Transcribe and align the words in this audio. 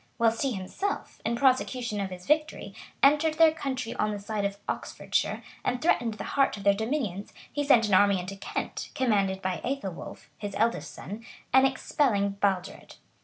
Whilst 0.17 0.41
he 0.41 0.53
himself, 0.53 1.21
In 1.23 1.35
prosecution 1.35 1.99
of 2.01 2.09
his 2.09 2.25
victory, 2.25 2.73
entered 3.03 3.35
their 3.35 3.51
country 3.51 3.93
on 3.97 4.09
the 4.09 4.17
side 4.17 4.45
of 4.45 4.57
Oxfordshire, 4.67 5.43
and 5.63 5.79
threatened 5.79 6.15
the 6.15 6.23
heart 6.33 6.57
of 6.57 6.63
their 6.63 6.73
dominions, 6.73 7.33
he 7.53 7.63
sent 7.63 7.87
an 7.87 7.93
army 7.93 8.19
into 8.19 8.35
Kent, 8.35 8.89
commanded 8.95 9.43
by 9.43 9.61
Ethelwolph, 9.63 10.27
his 10.39 10.55
eldest 10.57 10.91
son,[] 10.91 11.23
and, 11.53 11.67
expelling 11.67 12.29
Baldred. 12.41 12.95